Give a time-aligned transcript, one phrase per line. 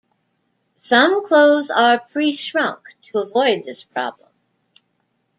[0.81, 2.79] Some clothes are "pre-shrunk"
[3.11, 4.29] to avoid this problem.